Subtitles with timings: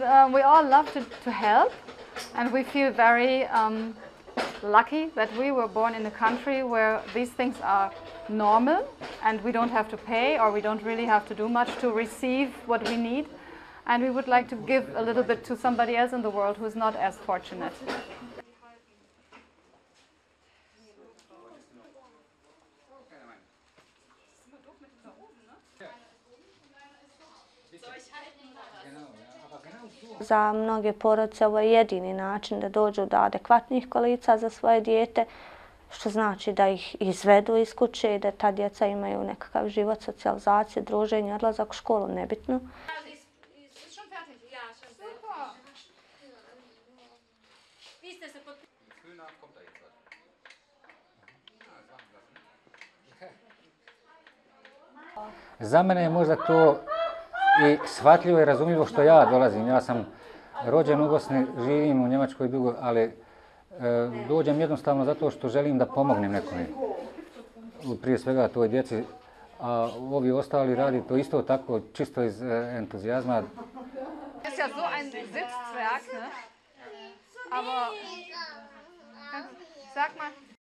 [0.00, 1.70] Uh, we all love to, to help
[2.34, 3.94] and we feel very um,
[4.62, 7.92] lucky that we were born in a country where these things are
[8.30, 8.88] normal
[9.22, 11.90] and we don't have to pay or we don't really have to do much to
[11.90, 13.26] receive what we need.
[13.86, 16.56] And we would like to give a little bit to somebody else in the world
[16.56, 17.74] who is not as fortunate.
[30.22, 35.24] Za mnoge porodice ovo je jedini način da dođu do adekvatnih kolica za svoje dijete,
[35.90, 40.82] što znači da ih izvedu iz kuće i da ta djeca imaju nekakav život, socijalizaciju,
[40.82, 42.60] druženje, odlazak u školu, nebitno.
[55.58, 56.91] Za mene je možda to
[57.60, 59.66] i shvatljivo i razumljivo što ja dolazim.
[59.66, 60.06] Ja sam
[60.64, 63.12] rođen u Bosni, živim u Njemačkoj dugo, ali e,
[64.28, 66.66] dođem jednostavno zato što želim da pomognem nekome.
[68.02, 69.02] Prije svega toj djeci,
[69.60, 73.42] a ovi ostali radi to isto tako, čisto iz e, entuzijazma.
[74.44, 76.28] Es ja so ein Sitzzwerg, ne?
[77.50, 77.94] Aber
[79.94, 80.51] sag mal,